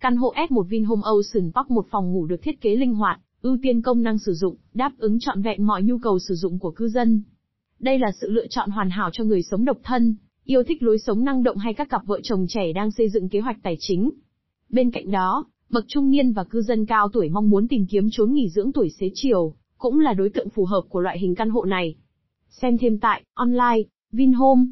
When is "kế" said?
2.60-2.76, 13.28-13.40